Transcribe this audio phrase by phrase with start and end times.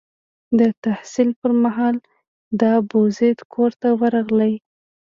[0.59, 1.95] د تحصیل پر مهال
[2.59, 4.53] د ابوزید کور ته ورغلی.